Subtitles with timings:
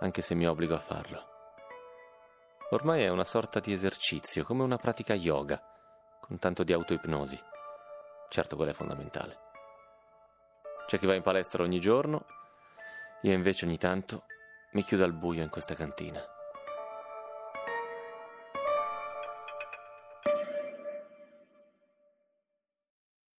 [0.00, 1.32] anche se mi obbligo a farlo.
[2.70, 5.62] Ormai è una sorta di esercizio, come una pratica yoga,
[6.20, 7.40] con tanto di autoipnosi.
[8.28, 9.38] Certo, quella è fondamentale.
[10.86, 12.26] C'è chi va in palestra ogni giorno,
[13.22, 14.24] io invece ogni tanto
[14.72, 16.22] mi chiudo al buio in questa cantina.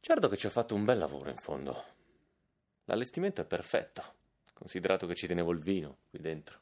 [0.00, 1.84] Certo che ci ho fatto un bel lavoro in fondo.
[2.86, 4.02] L'allestimento è perfetto,
[4.58, 6.60] considerato che ci tenevo il vino qui dentro.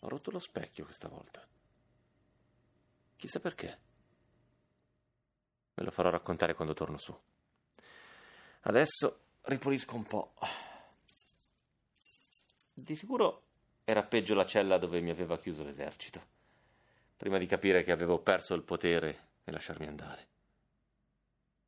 [0.00, 1.44] Ho rotto lo specchio questa volta.
[3.16, 3.80] Chissà perché.
[5.74, 7.18] Me lo farò raccontare quando torno su.
[8.60, 10.34] Adesso ripulisco un po'.
[12.74, 13.42] Di sicuro
[13.82, 16.22] era peggio la cella dove mi aveva chiuso l'esercito,
[17.16, 20.28] prima di capire che avevo perso il potere e lasciarmi andare.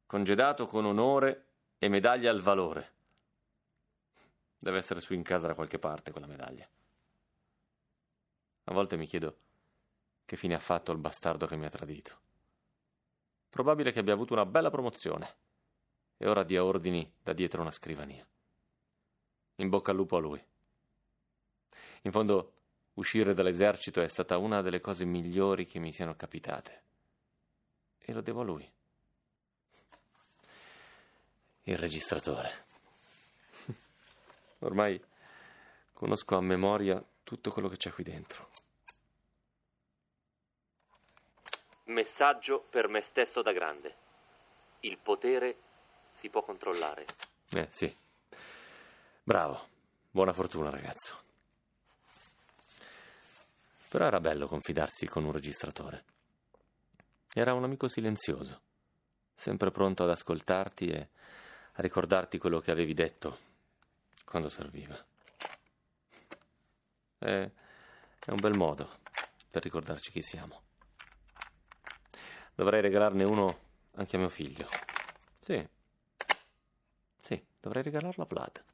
[0.07, 1.47] Congedato con onore
[1.79, 2.95] e medaglia al valore.
[4.59, 6.69] Deve essere su in casa da qualche parte quella medaglia.
[8.65, 9.39] A volte mi chiedo
[10.25, 12.19] che fine ha fatto il bastardo che mi ha tradito.
[13.51, 15.37] Probabile che abbia avuto una bella promozione
[16.17, 18.27] e ora dia ordini da dietro una scrivania.
[19.57, 20.45] In bocca al lupo a lui.
[22.03, 22.53] In fondo,
[22.95, 26.83] uscire dall'esercito è stata una delle cose migliori che mi siano capitate.
[27.99, 28.75] E lo devo a lui
[31.69, 32.66] il registratore.
[34.61, 35.03] Ormai
[35.93, 38.51] conosco a memoria tutto quello che c'è qui dentro.
[41.85, 43.97] Messaggio per me stesso da grande.
[44.81, 45.57] Il potere
[46.11, 47.05] si può controllare.
[47.51, 47.95] Eh sì.
[49.23, 49.69] Bravo.
[50.11, 51.25] Buona fortuna, ragazzo.
[53.89, 56.05] Però era bello confidarsi con un registratore.
[57.33, 58.61] Era un amico silenzioso,
[59.35, 61.09] sempre pronto ad ascoltarti e
[61.73, 63.39] a ricordarti quello che avevi detto
[64.27, 65.03] quando serviva.
[67.17, 68.99] È, è un bel modo
[69.49, 70.63] per ricordarci chi siamo.
[72.55, 73.59] Dovrei regalarne uno
[73.93, 74.69] anche a mio figlio.
[75.41, 75.67] Sì.
[77.17, 78.65] Sì, dovrei regalarlo a Vlad.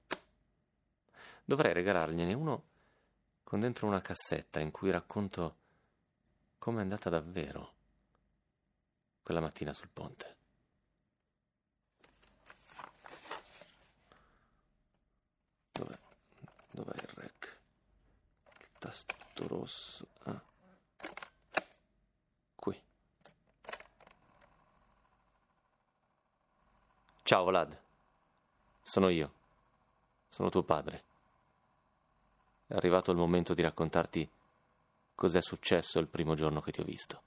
[1.44, 2.64] Dovrei regalargliene uno
[3.44, 5.56] con dentro una cassetta in cui racconto
[6.58, 7.74] come è andata davvero
[9.22, 10.36] quella mattina sul ponte.
[16.74, 17.56] Dov'è il rec?
[18.60, 20.06] Il tasto rosso.
[20.24, 20.40] Ah.
[22.54, 22.80] Qui.
[27.22, 27.80] Ciao Vlad.
[28.82, 29.32] Sono io.
[30.28, 31.04] Sono tuo padre.
[32.66, 34.28] È arrivato il momento di raccontarti
[35.14, 37.22] cos'è successo il primo giorno che ti ho visto.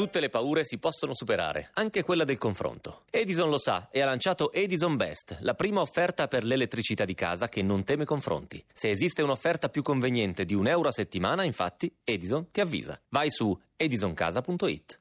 [0.00, 3.02] Tutte le paure si possono superare, anche quella del confronto.
[3.10, 7.50] Edison lo sa e ha lanciato Edison Best, la prima offerta per l'elettricità di casa
[7.50, 8.64] che non teme confronti.
[8.72, 12.98] Se esiste un'offerta più conveniente di un euro a settimana, infatti, Edison ti avvisa.
[13.10, 15.00] Vai su edisoncasa.it.